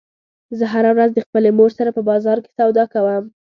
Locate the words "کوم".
2.93-3.23